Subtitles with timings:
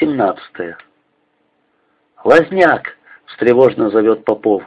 [0.00, 0.76] Глава 17.
[2.24, 2.96] «Лазняк!»—
[3.26, 4.62] встревожно зовет Попов.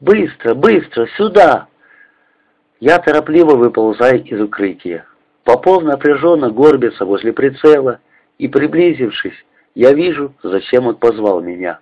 [0.00, 1.66] «Быстро, быстро, сюда!»
[2.80, 5.04] Я торопливо выползаю из укрытия.
[5.44, 8.00] Попов напряженно горбится возле прицела,
[8.38, 11.80] и, приблизившись, я вижу, зачем он позвал меня.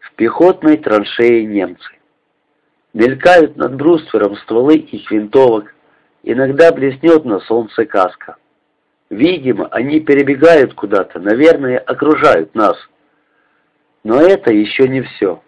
[0.00, 1.90] В пехотной траншее немцы.
[2.92, 5.74] Мелькают над бруствером стволы их винтовок,
[6.22, 8.36] иногда блеснет на солнце каска.
[9.12, 12.78] Видимо, они перебегают куда-то, наверное, окружают нас.
[14.04, 15.42] Но это еще не все.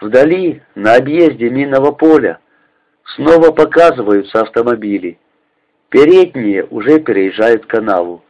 [0.00, 2.38] Вдали, на объезде минного поля,
[3.16, 5.18] снова показываются автомобили.
[5.88, 8.22] Передние уже переезжают канаву.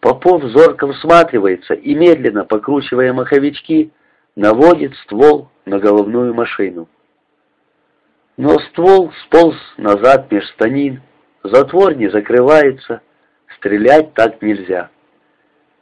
[0.00, 3.92] Попов зорко всматривается и, медленно покручивая маховички,
[4.34, 6.88] наводит ствол на головную машину.
[8.38, 11.02] Но ствол сполз назад меж станин,
[11.50, 13.00] Затвор не закрывается,
[13.56, 14.90] стрелять так нельзя.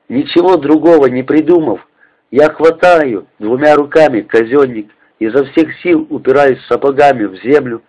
[0.08, 1.86] Ничего другого не придумав,
[2.30, 7.82] я хватаю двумя руками казенник, изо всех сил упираюсь сапогами в землю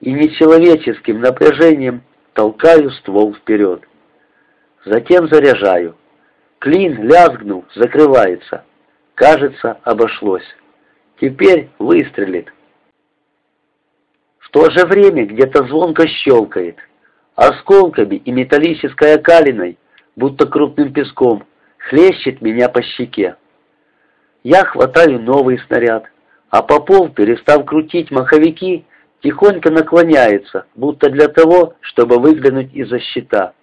[0.00, 2.02] и нечеловеческим напряжением
[2.34, 3.82] толкаю ствол вперед.
[4.84, 5.96] Затем заряжаю.
[6.58, 8.64] Клин, лязгнул, закрывается.
[9.14, 10.44] Кажется, обошлось.
[11.20, 12.52] Теперь выстрелит.
[14.38, 16.76] В то же время где-то звонко щелкает.
[17.40, 19.78] Осколками и металлической окалиной,
[20.14, 21.46] будто крупным песком,
[21.78, 23.36] хлещет меня по щеке.
[24.44, 26.04] Я хватаю новый снаряд,
[26.50, 28.84] а Попов, перестав крутить маховики,
[29.22, 33.54] тихонько наклоняется, будто для того, чтобы выглянуть из-за щита.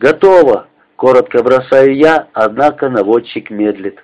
[0.00, 4.02] «Готово!»— коротко бросаю я, однако наводчик медлит.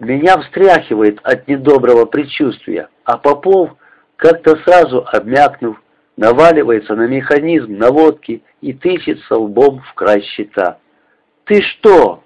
[0.00, 3.72] Меня встряхивает от недоброго предчувствия, а Попов
[4.16, 5.81] как-то сразу обмякнув,
[6.16, 10.78] наваливается на механизм наводки и тычется лбом в край щита.
[11.44, 12.22] «Ты что?»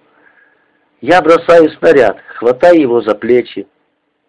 [1.01, 3.67] Я бросаю снаряд, хватаю его за плечи.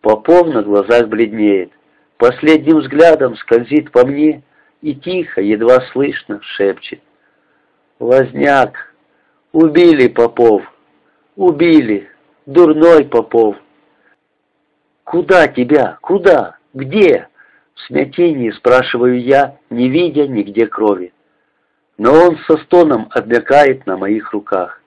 [0.01, 1.71] Попов на глазах бледнеет.
[2.17, 4.43] Последним взглядом скользит по мне
[4.81, 6.99] и тихо, едва слышно, шепчет.
[7.99, 8.93] «Возняк!
[9.53, 10.61] Убили Попов!
[11.35, 12.09] Убили!
[12.45, 13.55] Дурной Попов!»
[15.03, 15.97] «Куда тебя?
[16.01, 16.57] Куда?
[16.73, 17.27] Где?»
[17.77, 21.13] В смятении спрашиваю я, не видя нигде крови.
[21.97, 24.81] Но он со стоном обмякает на моих руках.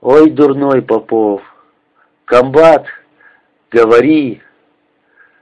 [0.00, 1.40] Ой, дурной Попов!
[2.24, 2.86] Комбат,
[3.70, 4.42] говори!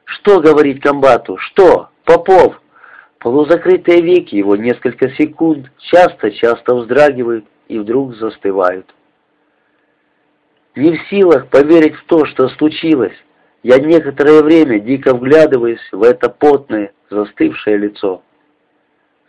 [0.04, 1.38] Что говорить комбату?
[1.38, 1.88] Что?
[2.04, 2.60] Попов!
[3.18, 8.86] Полузакрытые веки его несколько секунд часто-часто вздрагивают и вдруг застывают.
[10.76, 13.16] Не в силах поверить в то, что случилось,
[13.62, 18.22] я некоторое время дико вглядываюсь в это потное, застывшее лицо.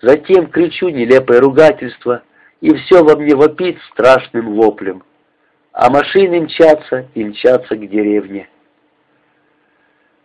[0.02, 2.24] Затем кричу нелепое ругательство,
[2.62, 5.04] и все во мне вопит страшным воплем.
[5.74, 8.50] А машины мчатся и мчатся к деревне.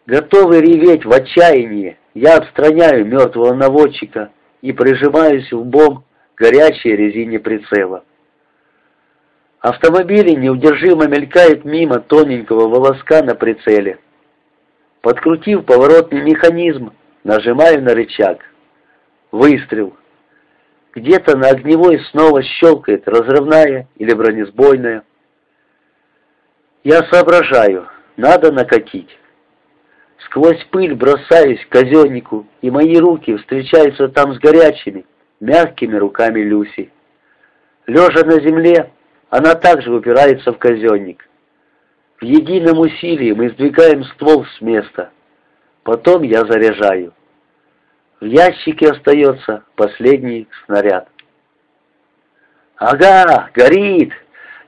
[0.06, 4.30] Готовый реветь в отчаянии, я отстраняю мертвого наводчика
[4.62, 8.04] и прижимаюсь лбом к горячей резине прицела.
[9.66, 13.98] Автомобили неудержимо мелькают мимо тоненького волоска на прицеле.
[15.00, 16.92] Подкрутив поворотный механизм,
[17.24, 18.38] нажимаю на рычаг.
[19.32, 19.96] Выстрел.
[20.94, 25.02] Где-то на огневой снова щелкает разрывная или бронесбойная.
[26.84, 29.18] Я соображаю, надо накатить.
[30.26, 35.04] Сквозь пыль бросаюсь к казеннику, и мои руки встречаются там с горячими,
[35.40, 36.92] мягкими руками Люси.
[37.88, 38.92] Лежа на земле,
[39.36, 41.28] она также упирается в казенник.
[42.18, 45.10] В едином усилии мы сдвигаем ствол с места.
[45.82, 47.12] Потом я заряжаю.
[48.18, 51.08] В ящике остается последний снаряд.
[52.76, 54.14] «Ага, горит!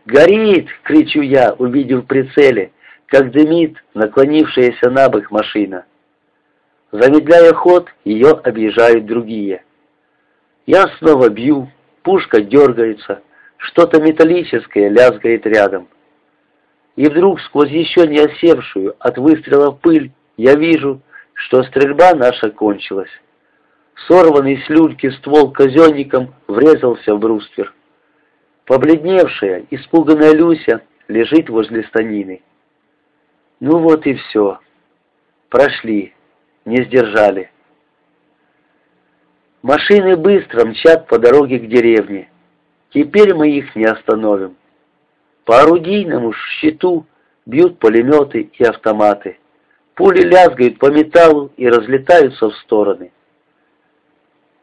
[0.05, 2.73] Горит!»— кричу я, увидев в прицеле,
[3.07, 5.87] как дымит наклонившаяся на бок машина.
[6.93, 9.65] Замедляя ход, ее объезжают другие.
[10.67, 11.73] Я снова бью,
[12.03, 13.23] пушка дергается,
[13.59, 15.89] что-то металлическое лязгает рядом.
[16.97, 21.01] И вдруг сквозь еще не осевшую от выстрела пыль я вижу,
[21.35, 23.11] что стрельба наша кончилась.
[24.07, 27.75] Сорванный с люльки ствол казенником врезался в бруствер.
[28.65, 32.43] Побледневшая, испуганная Люся лежит возле станины.
[33.61, 34.59] Ну вот и все.
[35.49, 36.15] Прошли,
[36.65, 37.51] не сдержали.
[39.63, 42.31] Машины быстро мчат по дороге к деревне.
[42.91, 44.57] Теперь мы их не остановим.
[45.45, 47.07] По орудийному щиту
[47.47, 49.39] бьют пулеметы и автоматы.
[49.95, 53.11] Пули лязгают по металлу и разлетаются в стороны.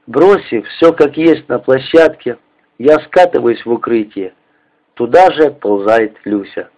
[0.08, 2.38] Бросив все как есть на площадке,
[2.78, 4.34] Я скатываюсь в укрытие.
[4.96, 6.70] Туда же ползает Люся.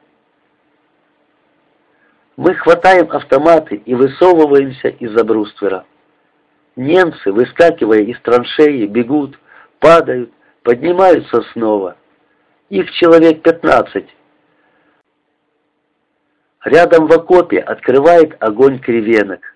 [2.36, 5.86] Мы хватаем автоматы и высовываемся из-за бруствера.
[6.76, 9.40] Немцы, выскакивая из траншеи, бегут,
[9.80, 10.32] падают,
[10.68, 11.96] поднимаются снова.
[12.68, 14.10] Их человек пятнадцать.
[16.66, 19.56] Рядом в окопе открывает огонь кривенок.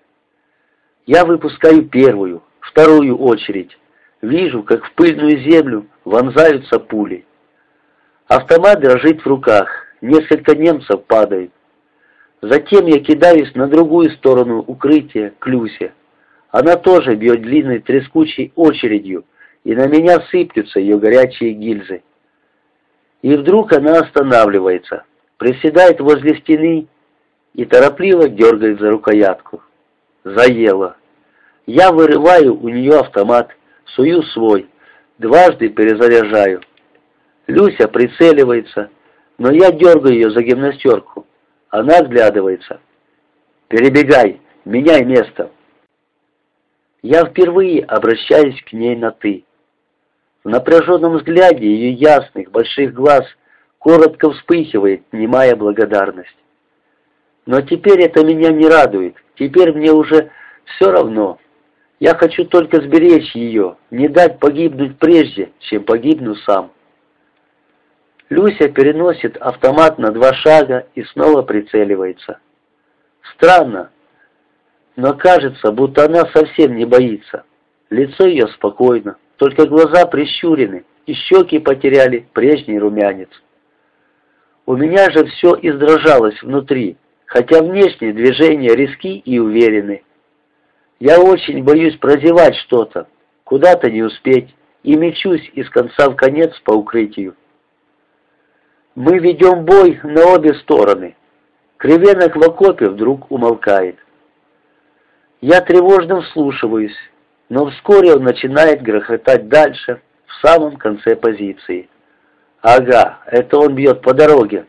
[1.04, 3.78] Я выпускаю первую, вторую очередь.
[4.22, 7.26] Вижу, как в пыльную землю вонзаются пули.
[8.26, 9.68] Автомат дрожит в руках,
[10.00, 11.52] несколько немцев падают.
[12.40, 15.92] Затем я кидаюсь на другую сторону укрытия, к Люсе.
[16.50, 19.26] Она тоже бьет длинной трескучей очередью,
[19.64, 22.02] и на меня сыплются ее горячие гильзы.
[23.22, 25.04] И вдруг она останавливается,
[25.36, 26.88] приседает возле стены
[27.54, 29.62] и торопливо дергает за рукоятку.
[30.24, 30.96] Заело.
[31.66, 33.50] Я вырываю у нее автомат,
[33.94, 34.68] сую свой,
[35.18, 36.62] дважды перезаряжаю.
[37.46, 38.90] Люся прицеливается,
[39.38, 41.26] но я дергаю ее за гимнастерку.
[41.70, 42.80] Она оглядывается.
[43.68, 45.50] «Перебегай, меняй место».
[47.00, 49.44] Я впервые обращаюсь к ней на «ты».
[50.44, 53.24] В напряженном взгляде ее ясных, больших глаз
[53.78, 56.36] коротко вспыхивает немая благодарность.
[57.46, 60.30] Но теперь это меня не радует, теперь мне уже
[60.64, 61.38] все равно.
[62.00, 66.72] Я хочу только сберечь ее, не дать погибнуть прежде, чем погибну сам.
[68.28, 72.38] Люся переносит автомат на два шага и снова прицеливается.
[73.34, 73.90] Странно,
[74.96, 77.44] но кажется, будто она совсем не боится.
[77.90, 83.28] Лицо ее спокойно, только глаза прищурены, и щеки потеряли прежний румянец.
[84.66, 86.96] У меня же все издрожалось внутри,
[87.26, 90.04] хотя внешние движения риски и уверены.
[91.00, 93.08] Я очень боюсь прозевать что-то,
[93.42, 94.54] куда-то не успеть,
[94.84, 97.34] и мечусь из конца в конец по укрытию.
[98.94, 101.16] Мы ведем бой на обе стороны.
[101.78, 103.96] Кривенок в окопе вдруг умолкает.
[105.40, 106.96] Я тревожно вслушиваюсь,
[107.52, 111.90] но вскоре он начинает грохотать дальше, в самом конце позиции.
[112.62, 114.64] Ага, это он бьет по дороге.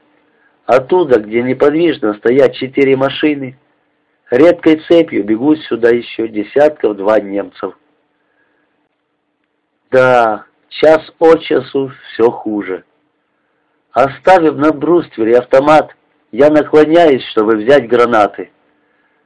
[0.65, 3.57] Оттуда, где неподвижно стоят четыре машины,
[4.30, 7.74] редкой цепью бегут сюда еще десятков два немцев.
[9.89, 12.83] Да, час от часу все хуже.
[13.94, 15.95] Оставив на бруствере автомат,
[16.33, 18.51] я наклоняюсь, чтобы взять гранаты.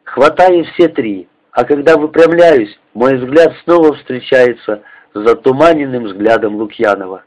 [0.03, 4.81] Хватаю все три, а когда выпрямляюсь, мой взгляд снова встречается
[5.13, 7.21] с затуманенным взглядом Лукьянова.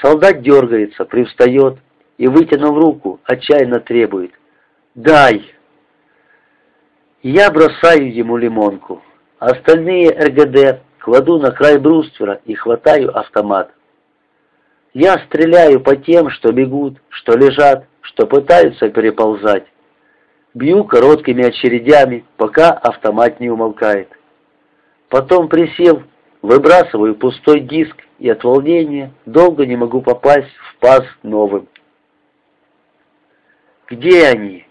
[0.00, 1.78] Солдат дергается, привстает
[2.16, 4.30] и, вытянув руку, отчаянно требует
[4.94, 5.52] «Дай!».
[7.24, 9.02] Я бросаю ему лимонку.
[9.40, 13.72] Остальные РГД кладу на край бруствера и хватаю автомат.
[14.94, 19.66] Я стреляю по тем, что бегут, что лежат, что пытаются переползать.
[20.54, 24.08] Бью короткими очередями, пока автомат не умолкает.
[25.12, 26.04] Потом, присев,
[26.40, 31.68] выбрасываю пустой диск и от волнения долго не могу попасть в паз новым.
[33.90, 34.66] «Где они?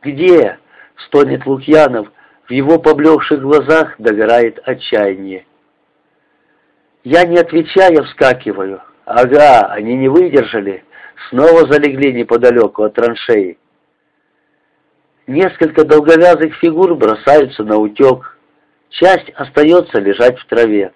[0.00, 0.58] Где?»—
[0.96, 2.10] стонет Лукьянов,
[2.48, 5.44] в его поблекших глазах догорает отчаяние.
[7.04, 8.80] Я, не отвечая, вскакиваю.
[9.04, 10.84] «Ага, они не выдержали,
[11.28, 13.58] снова залегли неподалеку от траншеи.
[15.26, 18.31] Несколько долговязых фигур бросаются на утек.
[18.92, 20.92] Часть остается лежать в траве.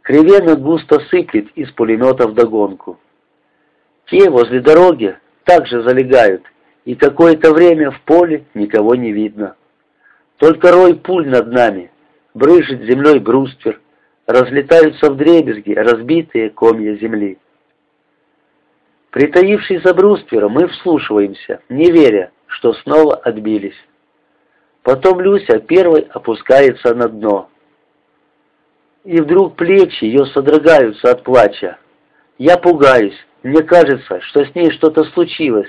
[0.00, 2.98] Кривенок густо сыплет из пулемета вдогонку.
[4.06, 6.44] Те возле дороги также залегают,
[6.86, 9.54] и какое-то время в поле никого не видно.
[10.38, 11.90] Только рой пуль над нами,
[12.32, 13.80] брыжет землей бруствер,
[14.26, 17.36] разлетаются в дребезги разбитые комья земли.
[19.10, 23.76] Притаившись за бруствером, мы вслушиваемся, не веря, что снова отбились.
[24.88, 27.50] Потом Люся первой опускается на дно.
[29.04, 31.76] И вдруг плечи ее содрогаются от плача.
[32.38, 35.68] Я пугаюсь, мне кажется, что с ней что-то случилось.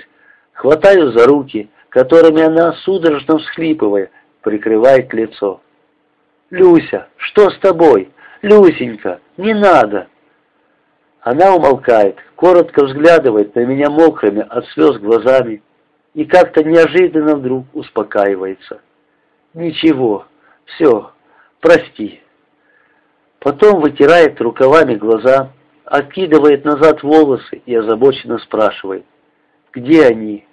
[0.54, 4.10] Хватаю за руки, которыми она, судорожно всхлипывая,
[4.40, 5.60] прикрывает лицо.
[6.48, 8.10] «Люся, что с тобой?
[8.40, 10.06] Люсенька, не надо!»
[11.20, 15.62] Она умолкает, коротко взглядывает на меня мокрыми от слез глазами
[16.14, 18.80] и как-то неожиданно вдруг успокаивается.
[19.54, 20.26] «Ничего,
[20.64, 21.12] все,
[21.60, 22.22] прости».
[23.40, 25.52] Потом вытирает рукавами глаза,
[25.84, 29.04] откидывает назад волосы и озабоченно спрашивает,
[29.72, 30.46] «Где они?»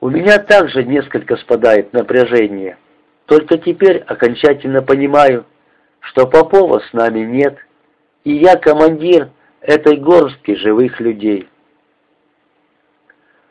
[0.00, 2.76] У меня также несколько спадает напряжение,
[3.26, 5.46] только теперь окончательно понимаю,
[6.00, 7.56] что Попова с нами нет,
[8.24, 9.30] и я командир
[9.60, 11.48] этой горстки живых людей.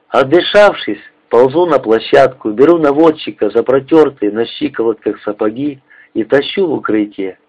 [0.10, 5.81] Отдышавшись, ползу на площадку, беру наводчика за протертые на щиколотках сапоги
[6.13, 7.39] и тащу в укрытие.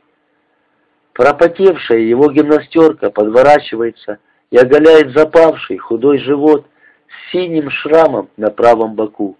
[1.12, 4.18] Пропотевшая его гимнастерка подворачивается
[4.52, 6.64] и оголяет запавший худой живот
[7.08, 9.36] с синим шрамом на правом боку.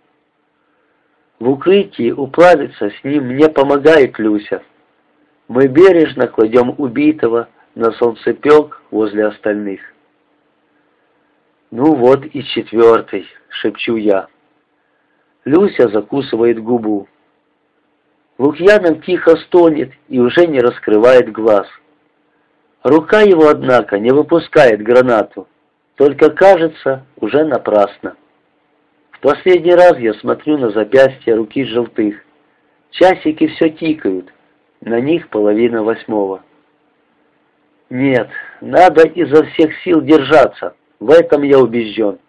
[1.38, 4.62] В укрытии управиться с ним мне помогает Люся.
[5.46, 9.91] Мы бережно кладем убитого на солнцепек возле остальных.
[11.72, 14.26] «Ну вот и четвертый»,— шепчу я.
[15.46, 17.08] Люся закусывает губу.
[18.36, 21.66] Лукьянов тихо стонет и уже не раскрывает глаз.
[22.82, 25.48] Рука его, однако, не выпускает гранату,
[25.96, 28.16] только кажется уже напрасно.
[29.12, 32.22] В последний раз я смотрю на запястье руки желтых.
[32.90, 34.30] Часики все тикают,
[34.82, 36.42] на них половина восьмого.
[37.88, 38.28] Нет,
[38.60, 42.20] надо изо всех сил держаться, в этом я убежден.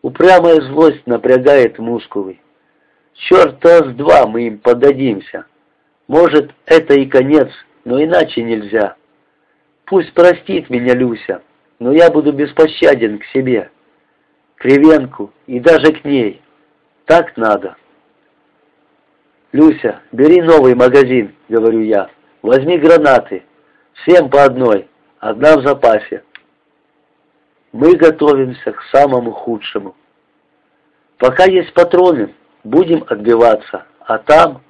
[0.00, 2.40] Упрямая злость напрягает мускулы.
[3.12, 5.44] Черта с два мы им подадимся.
[6.08, 7.50] Может, это и конец,
[7.84, 8.96] но иначе нельзя.
[9.84, 11.42] Пусть простит меня Люся,
[11.78, 13.70] но я буду беспощаден к себе,
[14.56, 16.40] Кривенку и даже к ней.
[17.04, 17.76] Так надо.
[19.52, 22.08] «Люся, бери новый магазин»,— говорю я.
[22.40, 23.42] «Возьми гранаты.
[23.92, 24.88] Всем по одной.
[25.18, 26.22] Одна в запасе».
[27.72, 29.94] Мы готовимся к самому худшему.
[31.18, 32.34] Пока есть патроны,
[32.64, 34.62] будем отбиваться, а там...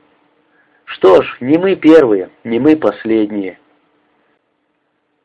[0.85, 3.61] Что ж, не мы первые, не мы последние.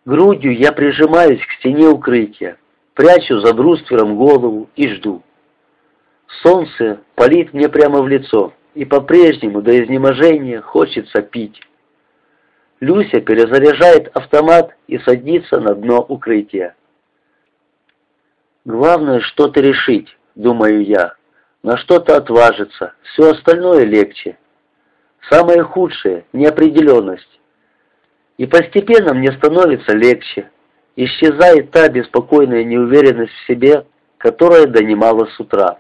[0.06, 2.58] Грудью я прижимаюсь к стене укрытия,
[2.94, 5.24] прячу за бруствером голову и жду.
[6.44, 11.60] Солнце палит мне прямо в лицо, и по-прежнему до изнеможения хочется пить.
[12.80, 16.76] Люся перезаряжает автомат и садится на дно укрытия.
[18.66, 21.14] Главное что-то решить, думаю я,
[21.62, 24.40] на что-то отважиться, все остальное легче.
[25.30, 27.40] Самое худшее– неопределенность.
[28.38, 30.50] И постепенно мне становится легче.
[30.96, 33.86] Исчезает та беспокойная неуверенность в себе,
[34.18, 35.78] которая донимала с утра.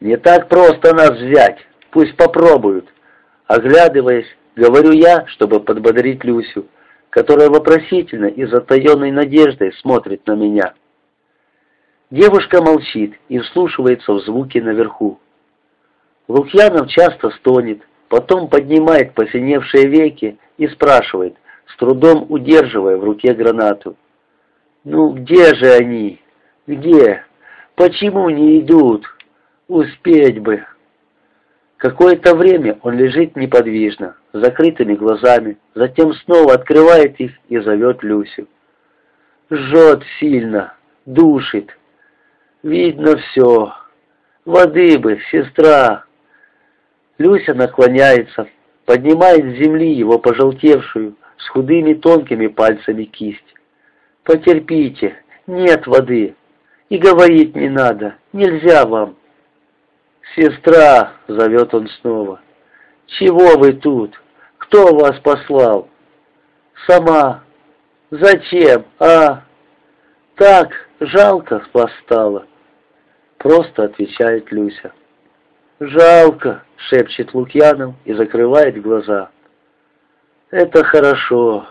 [0.00, 1.58] Не так просто нас взять,
[1.92, 2.88] пусть попробуют.
[3.46, 6.66] Оглядываясь, говорю я, чтобы подбодрить Люсю,
[7.10, 10.74] которая вопросительно и затаенной надеждой смотрит на меня.
[12.14, 15.18] Девушка молчит и вслушивается в звуки наверху.
[16.28, 21.34] Лукьянов часто стонет, потом поднимает посиневшие веки и спрашивает,
[21.66, 23.96] с трудом удерживая в руке гранату.
[24.84, 26.22] «Ну где же они?
[26.68, 27.24] Где?
[27.74, 29.04] Почему не идут?
[29.66, 30.64] Успеть бы!»
[31.78, 38.46] Какое-то время он лежит неподвижно, с закрытыми глазами, затем снова открывает их и зовет Люсю.
[39.50, 40.74] Жжет сильно,
[41.06, 41.76] душит.
[42.64, 43.74] Видно все.
[44.46, 46.04] Воды бы, сестра.
[47.18, 48.48] Люся наклоняется,
[48.86, 53.44] поднимает с земли его пожелтевшую, с худыми тонкими пальцами кисть.
[54.22, 55.14] Потерпите,
[55.46, 56.36] нет воды.
[56.88, 59.16] И говорить не надо, нельзя вам.
[60.34, 62.40] «Сестра!»— зовет он снова.
[63.06, 64.18] «Чего вы тут?
[64.56, 65.88] Кто вас послал?»
[66.86, 67.44] «Сама.
[68.10, 68.86] Зачем?
[68.98, 69.42] А?»
[70.36, 72.46] «Так, жалко вас стало».
[73.44, 74.94] Просто отвечает Люся.
[75.78, 79.28] «Жалко»,— шепчет Лукьянов и закрывает глаза.
[80.50, 81.66] «Это хорошо,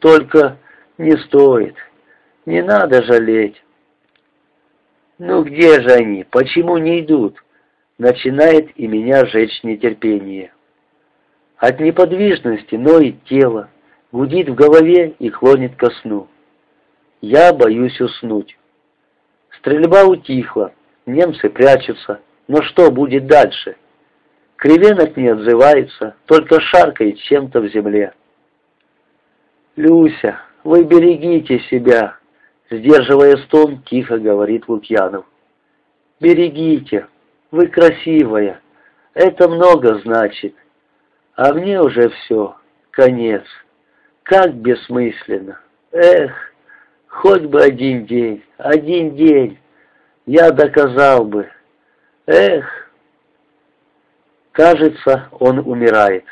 [0.00, 0.56] только
[0.98, 1.76] не стоит,
[2.44, 3.62] не надо жалеть».
[5.18, 6.24] «Ну где же они?
[6.24, 7.36] Почему не идут?»
[7.98, 10.52] Начинает и меня жечь нетерпение.
[11.56, 13.68] От неподвижности ноет тело,
[14.10, 16.26] гудит в голове и клонит ко сну.
[17.20, 18.58] Я боюсь уснуть.
[19.50, 20.72] Стрельба утихла,
[21.06, 22.20] Немцы прячутся.
[22.48, 23.76] Но что будет дальше?
[24.56, 28.12] Кривенок не отзывается, только шаркает чем-то в земле.
[29.76, 32.16] «Люся, вы берегите себя!»
[32.70, 35.26] Сдерживая стон, тихо говорит Лукьянов.
[36.20, 37.06] «Берегите,
[37.50, 38.60] вы красивая,
[39.14, 40.54] это много значит.
[41.34, 42.56] А мне уже все,
[42.90, 43.42] конец.
[44.22, 45.60] Как бессмысленно.
[45.90, 46.32] Эх,
[47.08, 49.58] хоть бы один день, один день
[50.26, 51.50] я доказал бы.
[52.26, 52.64] Эх!
[54.52, 56.24] Кажется, он умирает.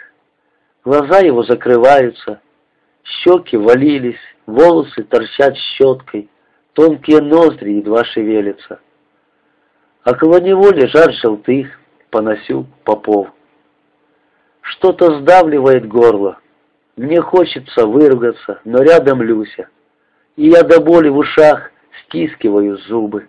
[0.85, 2.40] Глаза его закрываются,
[3.02, 6.28] щеки валились, волосы торчат щеткой,
[6.75, 8.80] тонкие ноздри едва шевелятся.
[10.04, 11.68] Около него лежат желтых,
[12.11, 13.28] поносю попов.
[14.62, 16.38] Что-то сдавливает горло.
[16.97, 19.68] Мне хочется выругаться, но рядом Люся.
[20.37, 21.70] И я до боли в ушах
[22.04, 23.28] стискиваю зубы.